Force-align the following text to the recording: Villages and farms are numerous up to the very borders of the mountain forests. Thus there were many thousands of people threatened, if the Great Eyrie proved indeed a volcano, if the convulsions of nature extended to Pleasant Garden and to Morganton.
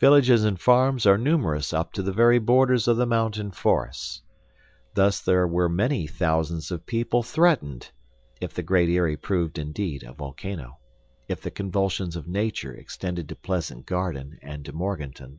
Villages 0.00 0.44
and 0.46 0.58
farms 0.58 1.04
are 1.04 1.18
numerous 1.18 1.74
up 1.74 1.92
to 1.92 2.02
the 2.02 2.10
very 2.10 2.38
borders 2.38 2.88
of 2.88 2.96
the 2.96 3.04
mountain 3.04 3.50
forests. 3.50 4.22
Thus 4.94 5.20
there 5.20 5.46
were 5.46 5.68
many 5.68 6.06
thousands 6.06 6.70
of 6.70 6.86
people 6.86 7.22
threatened, 7.22 7.90
if 8.40 8.54
the 8.54 8.62
Great 8.62 8.88
Eyrie 8.88 9.18
proved 9.18 9.58
indeed 9.58 10.04
a 10.04 10.14
volcano, 10.14 10.78
if 11.28 11.42
the 11.42 11.50
convulsions 11.50 12.16
of 12.16 12.26
nature 12.26 12.72
extended 12.72 13.28
to 13.28 13.36
Pleasant 13.36 13.84
Garden 13.84 14.38
and 14.40 14.64
to 14.64 14.72
Morganton. 14.72 15.38